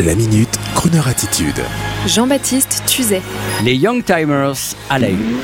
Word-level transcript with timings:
La 0.00 0.16
minute, 0.16 0.58
Kroneur 0.74 1.06
attitude. 1.06 1.62
Jean-Baptiste 2.08 2.82
Tuzet. 2.84 3.22
Les 3.62 3.76
Young 3.76 4.04
Timers 4.04 4.74
à 4.90 4.98
la 4.98 5.08
une. 5.08 5.36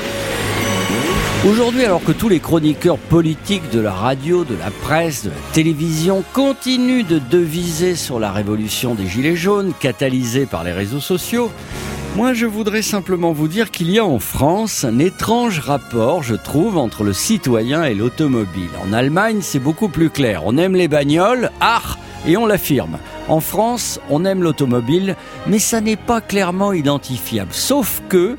Aujourd'hui, 1.49 1.85
alors 1.85 2.03
que 2.03 2.11
tous 2.11 2.27
les 2.27 2.41
chroniqueurs 2.41 2.97
politiques 2.97 3.69
de 3.69 3.79
la 3.79 3.93
radio, 3.93 4.43
de 4.43 4.55
la 4.55 4.69
presse, 4.69 5.23
de 5.23 5.29
la 5.29 5.35
télévision 5.53 6.21
continuent 6.33 7.05
de 7.05 7.17
deviser 7.17 7.95
sur 7.95 8.19
la 8.19 8.33
révolution 8.33 8.93
des 8.93 9.07
Gilets 9.07 9.37
jaunes, 9.37 9.71
catalysée 9.79 10.45
par 10.45 10.65
les 10.65 10.73
réseaux 10.73 10.99
sociaux, 10.99 11.49
moi 12.17 12.33
je 12.33 12.45
voudrais 12.45 12.81
simplement 12.81 13.31
vous 13.31 13.47
dire 13.47 13.71
qu'il 13.71 13.89
y 13.89 13.99
a 13.99 14.05
en 14.05 14.19
France 14.19 14.83
un 14.83 14.99
étrange 14.99 15.59
rapport, 15.59 16.23
je 16.23 16.35
trouve, 16.35 16.77
entre 16.77 17.05
le 17.05 17.13
citoyen 17.13 17.85
et 17.85 17.95
l'automobile. 17.95 18.69
En 18.85 18.91
Allemagne, 18.91 19.39
c'est 19.39 19.59
beaucoup 19.59 19.87
plus 19.87 20.09
clair. 20.09 20.41
On 20.45 20.57
aime 20.57 20.75
les 20.75 20.89
bagnoles, 20.89 21.51
ah, 21.61 21.81
et 22.27 22.35
on 22.35 22.45
l'affirme. 22.45 22.97
En 23.31 23.39
France, 23.39 24.01
on 24.09 24.25
aime 24.25 24.43
l'automobile, 24.43 25.15
mais 25.47 25.57
ça 25.57 25.79
n'est 25.79 25.95
pas 25.95 26.19
clairement 26.19 26.73
identifiable. 26.73 27.53
Sauf 27.53 28.01
que, 28.09 28.35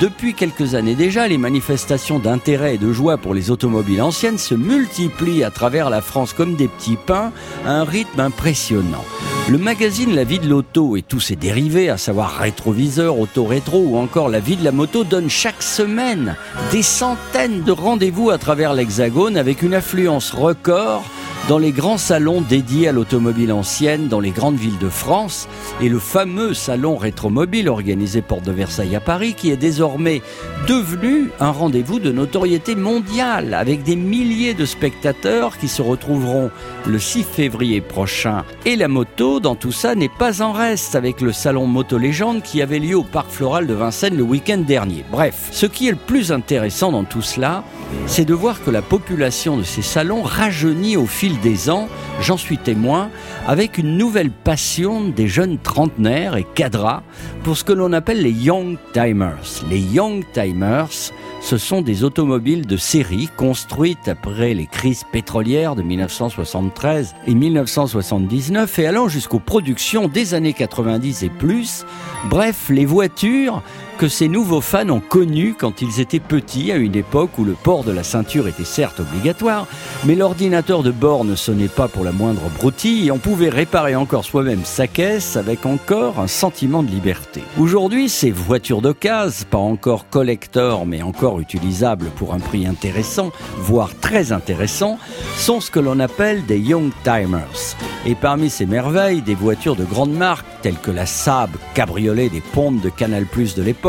depuis 0.00 0.34
quelques 0.34 0.76
années 0.76 0.94
déjà, 0.94 1.26
les 1.26 1.36
manifestations 1.36 2.20
d'intérêt 2.20 2.76
et 2.76 2.78
de 2.78 2.92
joie 2.92 3.16
pour 3.16 3.34
les 3.34 3.50
automobiles 3.50 4.00
anciennes 4.00 4.38
se 4.38 4.54
multiplient 4.54 5.42
à 5.42 5.50
travers 5.50 5.90
la 5.90 6.00
France 6.00 6.32
comme 6.32 6.54
des 6.54 6.68
petits 6.68 6.96
pains 6.96 7.32
à 7.66 7.72
un 7.72 7.82
rythme 7.82 8.20
impressionnant. 8.20 9.04
Le 9.48 9.58
magazine 9.58 10.14
La 10.14 10.22
vie 10.22 10.38
de 10.38 10.48
l'auto 10.48 10.96
et 10.96 11.02
tous 11.02 11.18
ses 11.18 11.34
dérivés, 11.34 11.88
à 11.88 11.96
savoir 11.96 12.36
rétroviseur, 12.36 13.18
auto-rétro 13.18 13.78
ou 13.78 13.96
encore 13.96 14.28
La 14.28 14.38
vie 14.38 14.56
de 14.56 14.64
la 14.64 14.70
moto, 14.70 15.02
donnent 15.02 15.28
chaque 15.28 15.62
semaine 15.62 16.36
des 16.70 16.82
centaines 16.82 17.64
de 17.64 17.72
rendez-vous 17.72 18.30
à 18.30 18.38
travers 18.38 18.74
l'Hexagone 18.74 19.36
avec 19.36 19.62
une 19.62 19.74
affluence 19.74 20.30
record 20.30 21.02
dans 21.48 21.58
les 21.58 21.70
grands 21.70 21.98
salons 21.98 22.40
dédiés 22.40 22.88
à 22.88 22.92
l'automobile 22.92 23.52
ancienne 23.52 24.08
dans 24.08 24.18
les 24.18 24.30
grandes 24.30 24.56
villes 24.56 24.78
de 24.78 24.88
France 24.88 25.46
et 25.80 25.88
le 25.88 26.00
fameux 26.00 26.54
salon 26.54 26.96
rétromobile 26.96 27.68
organisé 27.68 28.20
Porte 28.20 28.44
de 28.44 28.50
Versailles 28.50 28.96
à 28.96 29.00
Paris 29.00 29.34
qui 29.34 29.50
est 29.50 29.56
désormais 29.56 30.22
devenu 30.66 31.30
un 31.38 31.50
rendez-vous 31.50 32.00
de 32.00 32.10
notoriété 32.10 32.74
mondiale 32.74 33.54
avec 33.54 33.84
des 33.84 33.94
milliers 33.94 34.54
de 34.54 34.64
spectateurs 34.64 35.56
qui 35.58 35.68
se 35.68 35.82
retrouveront 35.82 36.50
le 36.84 36.98
6 36.98 37.22
février 37.22 37.80
prochain. 37.80 38.44
Et 38.64 38.74
la 38.74 38.88
moto 38.88 39.38
dans 39.38 39.54
tout 39.54 39.72
ça 39.72 39.94
n'est 39.94 40.08
pas 40.08 40.42
en 40.42 40.50
reste 40.50 40.96
avec 40.96 41.20
le 41.20 41.32
salon 41.32 41.66
Moto 41.66 41.96
Légende 41.96 42.42
qui 42.42 42.60
avait 42.60 42.80
lieu 42.80 42.96
au 42.96 43.04
Parc 43.04 43.30
Floral 43.30 43.68
de 43.68 43.74
Vincennes 43.74 44.16
le 44.16 44.24
week-end 44.24 44.58
dernier. 44.58 45.04
Bref, 45.12 45.48
ce 45.52 45.66
qui 45.66 45.86
est 45.86 45.92
le 45.92 45.96
plus 45.96 46.32
intéressant 46.32 46.90
dans 46.90 47.04
tout 47.04 47.22
cela, 47.22 47.62
c'est 48.06 48.24
de 48.24 48.34
voir 48.34 48.64
que 48.64 48.70
la 48.70 48.82
population 48.82 49.56
de 49.56 49.62
ces 49.62 49.82
salons 49.82 50.22
rajeunit 50.22 50.96
au 50.96 51.06
fil 51.06 51.35
des 51.42 51.70
ans, 51.70 51.88
j'en 52.20 52.36
suis 52.36 52.58
témoin, 52.58 53.10
avec 53.46 53.78
une 53.78 53.96
nouvelle 53.96 54.30
passion 54.30 55.08
des 55.08 55.28
jeunes 55.28 55.58
trentenaires 55.58 56.36
et 56.36 56.46
cadras 56.54 57.02
pour 57.44 57.56
ce 57.56 57.64
que 57.64 57.72
l'on 57.72 57.92
appelle 57.92 58.22
les 58.22 58.32
Young 58.32 58.76
Timers. 58.92 59.62
Les 59.70 59.80
Young 59.80 60.24
Timers, 60.32 61.12
ce 61.40 61.58
sont 61.58 61.80
des 61.80 62.02
automobiles 62.02 62.66
de 62.66 62.76
série 62.76 63.28
construites 63.36 64.08
après 64.08 64.54
les 64.54 64.66
crises 64.66 65.04
pétrolières 65.12 65.76
de 65.76 65.82
1973 65.82 67.14
et 67.26 67.34
1979 67.34 68.78
et 68.78 68.86
allant 68.86 69.08
jusqu'aux 69.08 69.38
productions 69.38 70.08
des 70.08 70.34
années 70.34 70.54
90 70.54 71.22
et 71.22 71.28
plus. 71.28 71.84
Bref, 72.28 72.68
les 72.68 72.84
voitures 72.84 73.62
que 73.96 74.08
ces 74.08 74.28
nouveaux 74.28 74.60
fans 74.60 74.90
ont 74.90 75.00
connu 75.00 75.54
quand 75.58 75.80
ils 75.80 76.00
étaient 76.00 76.20
petits, 76.20 76.70
à 76.70 76.76
une 76.76 76.96
époque 76.96 77.38
où 77.38 77.44
le 77.44 77.54
port 77.54 77.82
de 77.82 77.92
la 77.92 78.02
ceinture 78.02 78.46
était 78.46 78.64
certes 78.64 79.00
obligatoire, 79.00 79.66
mais 80.04 80.14
l'ordinateur 80.14 80.82
de 80.82 80.90
bord 80.90 81.24
ne 81.24 81.34
sonnait 81.34 81.68
pas 81.68 81.88
pour 81.88 82.04
la 82.04 82.12
moindre 82.12 82.50
broutille 82.58 83.06
et 83.06 83.10
on 83.10 83.18
pouvait 83.18 83.48
réparer 83.48 83.96
encore 83.96 84.24
soi-même 84.24 84.64
sa 84.64 84.86
caisse 84.86 85.36
avec 85.36 85.64
encore 85.64 86.20
un 86.20 86.26
sentiment 86.26 86.82
de 86.82 86.90
liberté. 86.90 87.42
Aujourd'hui, 87.58 88.08
ces 88.08 88.30
voitures 88.30 88.82
d'occasion, 88.82 89.46
pas 89.50 89.58
encore 89.58 90.08
collector 90.08 90.84
mais 90.84 91.02
encore 91.02 91.40
utilisables 91.40 92.10
pour 92.16 92.34
un 92.34 92.38
prix 92.38 92.66
intéressant, 92.66 93.32
voire 93.56 93.90
très 94.00 94.32
intéressant, 94.32 94.98
sont 95.36 95.60
ce 95.60 95.70
que 95.70 95.80
l'on 95.80 96.00
appelle 96.00 96.44
des 96.44 96.58
Young 96.58 96.90
Timers. 97.02 97.76
Et 98.04 98.14
parmi 98.14 98.50
ces 98.50 98.66
merveilles, 98.66 99.22
des 99.22 99.34
voitures 99.34 99.76
de 99.76 99.84
grande 99.84 100.12
marque 100.12 100.46
telles 100.62 100.78
que 100.78 100.90
la 100.90 101.06
Saab 101.06 101.50
cabriolet 101.74 102.28
des 102.28 102.40
pompes 102.40 102.80
de 102.80 102.88
Canal 102.88 103.26
Plus 103.26 103.54
de 103.54 103.62
l'époque, 103.62 103.85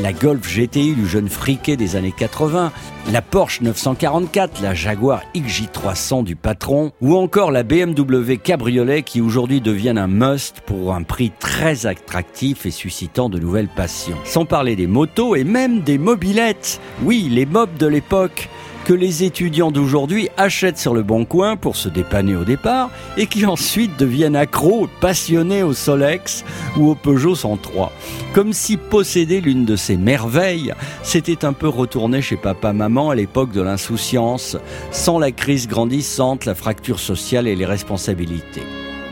la 0.00 0.12
Golf 0.12 0.48
GTI 0.48 0.94
du 0.94 1.06
jeune 1.06 1.28
friquet 1.28 1.76
des 1.76 1.94
années 1.94 2.14
80, 2.16 2.72
la 3.12 3.22
Porsche 3.22 3.60
944, 3.60 4.60
la 4.60 4.74
Jaguar 4.74 5.22
XJ300 5.36 6.24
du 6.24 6.34
patron, 6.34 6.90
ou 7.00 7.16
encore 7.16 7.52
la 7.52 7.62
BMW 7.62 8.34
Cabriolet 8.42 9.02
qui 9.02 9.20
aujourd'hui 9.20 9.60
deviennent 9.60 9.98
un 9.98 10.08
must 10.08 10.62
pour 10.66 10.94
un 10.94 11.04
prix 11.04 11.30
très 11.38 11.86
attractif 11.86 12.66
et 12.66 12.72
suscitant 12.72 13.28
de 13.28 13.38
nouvelles 13.38 13.68
passions. 13.68 14.18
Sans 14.24 14.44
parler 14.44 14.74
des 14.74 14.88
motos 14.88 15.36
et 15.36 15.44
même 15.44 15.82
des 15.82 15.98
mobilettes. 15.98 16.80
Oui, 17.04 17.28
les 17.30 17.46
mobs 17.46 17.76
de 17.78 17.86
l'époque 17.86 18.48
que 18.84 18.92
les 18.92 19.22
étudiants 19.22 19.70
d'aujourd'hui 19.70 20.28
achètent 20.36 20.78
sur 20.78 20.94
le 20.94 21.02
bon 21.02 21.24
coin 21.24 21.56
pour 21.56 21.76
se 21.76 21.88
dépanner 21.88 22.34
au 22.34 22.44
départ 22.44 22.90
et 23.16 23.26
qui 23.26 23.46
ensuite 23.46 23.98
deviennent 23.98 24.36
accros, 24.36 24.88
passionnés 25.00 25.62
au 25.62 25.72
Solex 25.72 26.44
ou 26.76 26.90
au 26.90 26.94
Peugeot 26.94 27.34
103. 27.34 27.92
Comme 28.34 28.52
si 28.52 28.76
posséder 28.76 29.40
l'une 29.40 29.64
de 29.64 29.76
ces 29.76 29.96
merveilles, 29.96 30.74
c'était 31.02 31.44
un 31.44 31.52
peu 31.52 31.68
retourner 31.68 32.22
chez 32.22 32.36
papa-maman 32.36 33.10
à 33.10 33.14
l'époque 33.14 33.52
de 33.52 33.62
l'insouciance, 33.62 34.56
sans 34.90 35.18
la 35.18 35.30
crise 35.30 35.68
grandissante, 35.68 36.44
la 36.44 36.54
fracture 36.54 36.98
sociale 36.98 37.46
et 37.46 37.56
les 37.56 37.66
responsabilités. 37.66 38.62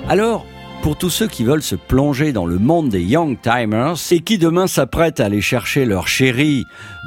Alors, 0.09 0.47
pour 0.83 0.97
tous 0.97 1.11
ceux 1.11 1.27
qui 1.27 1.45
veulent 1.45 1.63
se 1.63 1.77
plonger 1.77 2.33
dans 2.33 2.47
le 2.47 2.59
monde 2.59 2.89
des 2.89 3.03
Young 3.03 3.37
Timers 3.41 3.97
et 4.11 4.21
qui 4.21 4.39
demain 4.39 4.67
s'apprêtent 4.67 5.21
à 5.21 5.27
aller 5.27 5.41
chercher 5.41 5.85
leur 5.85 6.09
chérie 6.09 6.65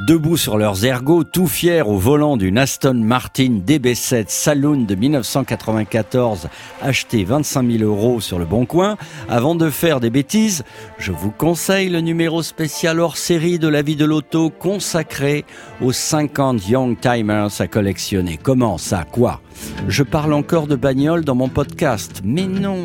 debout 0.07 0.37
sur 0.37 0.57
leurs 0.57 0.85
ergots, 0.85 1.23
tout 1.23 1.47
fiers 1.47 1.81
au 1.81 1.97
volant 1.97 2.37
d'une 2.37 2.57
Aston 2.57 2.93
Martin 2.95 3.59
DB7 3.65 4.25
Saloon 4.27 4.85
de 4.85 4.95
1994 4.95 6.49
acheté 6.81 7.23
25 7.23 7.71
000 7.71 7.83
euros 7.83 8.21
sur 8.21 8.37
le 8.37 8.45
bon 8.45 8.65
coin, 8.65 8.97
avant 9.27 9.55
de 9.55 9.69
faire 9.69 9.99
des 9.99 10.09
bêtises, 10.09 10.63
je 10.97 11.11
vous 11.11 11.31
conseille 11.31 11.89
le 11.89 12.01
numéro 12.01 12.43
spécial 12.43 12.99
hors 12.99 13.17
série 13.17 13.59
de 13.59 13.67
la 13.67 13.81
vie 13.81 13.95
de 13.95 14.05
l'auto 14.05 14.49
consacré 14.49 15.45
aux 15.81 15.93
50 15.93 16.67
Young 16.67 16.99
Timers 16.99 17.59
à 17.59 17.67
collectionner. 17.67 18.39
Comment 18.41 18.77
ça? 18.77 19.03
Quoi? 19.03 19.41
Je 19.87 20.03
parle 20.03 20.33
encore 20.33 20.67
de 20.67 20.75
bagnole 20.75 21.23
dans 21.23 21.35
mon 21.35 21.49
podcast, 21.49 22.21
mais 22.23 22.45
non 22.45 22.83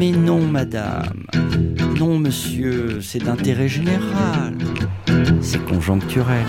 mais 0.00 0.12
non, 0.12 0.40
madame. 0.40 1.26
Non, 1.98 2.18
monsieur, 2.18 3.02
c'est 3.02 3.22
d'intérêt 3.22 3.68
général. 3.68 4.56
C'est 5.42 5.62
conjoncturel. 5.66 6.46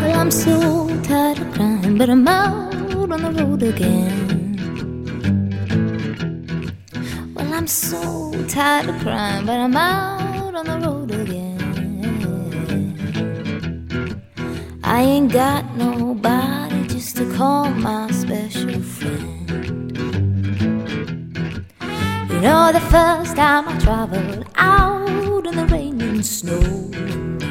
Well, 0.00 0.18
I'm 0.18 0.30
so 0.30 0.88
tired 1.02 1.38
of 1.38 1.52
crying, 1.52 1.98
but 1.98 2.08
I'm 2.08 2.26
out 2.26 2.74
on 3.12 3.20
the 3.20 3.42
road 3.42 3.62
again. 3.62 4.56
Well, 7.34 7.52
I'm 7.52 7.66
so 7.66 8.32
tired 8.48 8.88
of 8.88 8.96
crying, 9.02 9.44
but 9.44 9.58
I'm 9.58 9.76
out 9.76 10.54
on 10.54 10.64
the 10.64 10.78
road 10.86 11.10
again. 11.10 11.58
I 14.82 15.02
ain't 15.02 15.30
got 15.30 15.76
nobody 15.76 16.86
just 16.88 17.16
to 17.18 17.26
You 22.36 22.42
know, 22.42 22.70
the 22.70 22.80
first 22.80 23.34
time 23.34 23.66
I 23.66 23.78
traveled 23.78 24.44
out 24.56 25.46
in 25.46 25.56
the 25.56 25.66
rain 25.72 25.98
and 26.02 26.24
snow. 26.24 26.60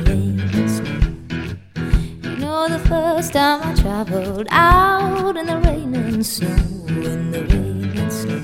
Rain 0.05 0.39
and 0.39 0.69
snow. 0.69 2.29
You 2.29 2.37
know, 2.37 2.69
the 2.69 2.77
first 2.87 3.33
time 3.33 3.63
I 3.63 3.73
traveled 3.81 4.47
out 4.51 5.37
in 5.37 5.47
the 5.47 5.57
rain 5.57 5.95
and 5.95 6.23
snow. 6.23 6.55
In 6.87 7.31
the 7.31 7.45
rain 7.45 7.97
and 7.97 8.13
snow. 8.13 8.43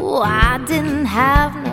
Oh, 0.00 0.22
I 0.22 0.58
didn't 0.64 1.06
have 1.06 1.56
no 1.64 1.69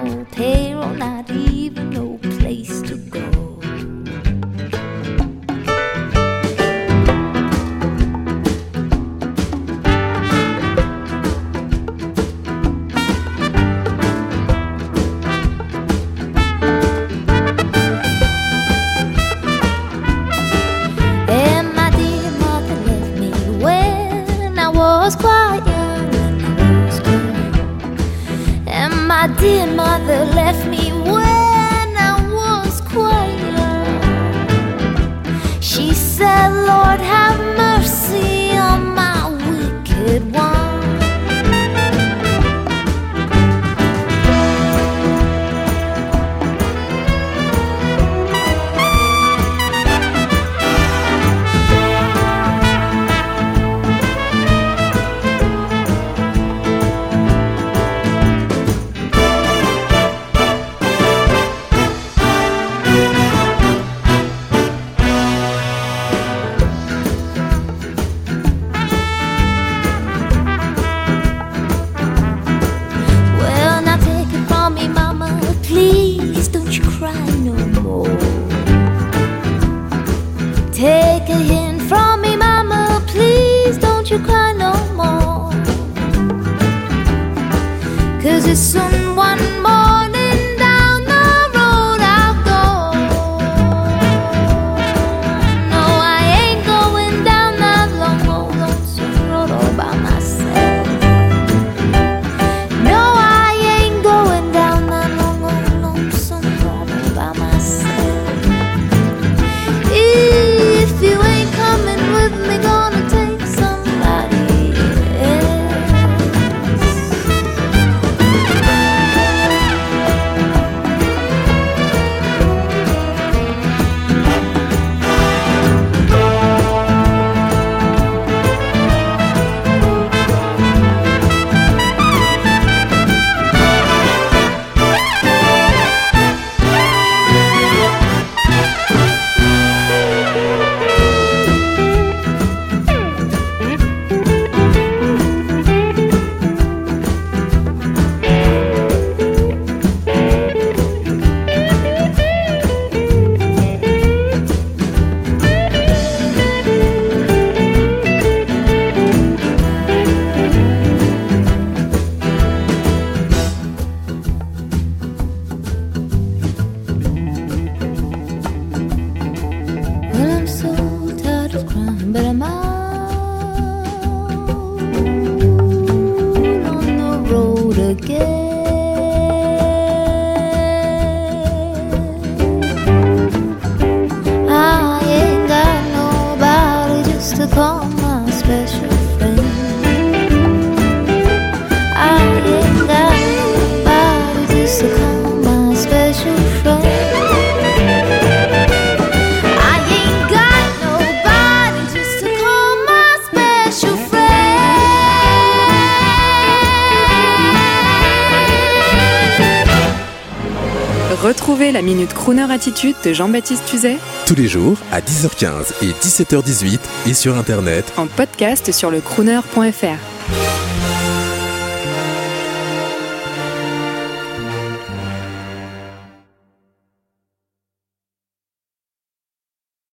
Retrouvez 211.23 211.71
la 211.71 211.81
Minute 211.81 212.13
Crooner 212.13 212.51
Attitude 212.51 212.95
de 213.03 213.13
Jean-Baptiste 213.13 213.65
Tuzet 213.65 213.97
tous 214.27 214.35
les 214.35 214.49
jours 214.49 214.77
à 214.91 214.99
10h15 214.99 215.81
et 215.81 215.93
17h18 215.93 216.79
et 217.07 217.13
sur 217.13 217.37
internet 217.37 217.93
en 217.95 218.07
podcast 218.07 218.73
sur 218.73 218.91
le 218.91 218.99
crooner.fr. 218.99 220.16